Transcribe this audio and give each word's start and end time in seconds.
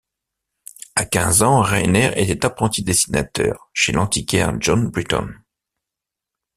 À 0.95 1.05
quinze 1.05 1.43
ans, 1.43 1.61
Rayner 1.61 2.11
était 2.19 2.43
apprenti 2.43 2.81
dessinateur 2.81 3.69
chez 3.71 3.91
l'antiquaire 3.91 4.59
John 4.59 4.89
Britton. 4.89 5.29